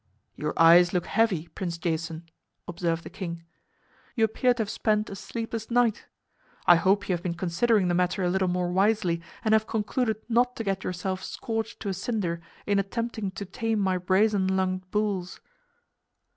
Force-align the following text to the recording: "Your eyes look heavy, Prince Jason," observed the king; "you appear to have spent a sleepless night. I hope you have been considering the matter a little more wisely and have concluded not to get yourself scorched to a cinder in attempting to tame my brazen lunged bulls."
"Your 0.35 0.55
eyes 0.59 0.93
look 0.93 1.05
heavy, 1.05 1.47
Prince 1.49 1.77
Jason," 1.77 2.27
observed 2.67 3.03
the 3.03 3.09
king; 3.11 3.43
"you 4.15 4.25
appear 4.25 4.51
to 4.55 4.61
have 4.63 4.69
spent 4.71 5.11
a 5.11 5.15
sleepless 5.15 5.69
night. 5.69 6.07
I 6.65 6.75
hope 6.75 7.07
you 7.07 7.13
have 7.13 7.21
been 7.21 7.35
considering 7.35 7.87
the 7.87 7.93
matter 7.93 8.23
a 8.23 8.29
little 8.31 8.47
more 8.47 8.71
wisely 8.71 9.21
and 9.45 9.53
have 9.53 9.67
concluded 9.67 10.17
not 10.27 10.55
to 10.55 10.63
get 10.63 10.83
yourself 10.83 11.23
scorched 11.23 11.81
to 11.81 11.89
a 11.89 11.93
cinder 11.93 12.41
in 12.65 12.79
attempting 12.79 13.29
to 13.33 13.45
tame 13.45 13.77
my 13.77 13.99
brazen 13.99 14.47
lunged 14.57 14.89
bulls." 14.89 15.39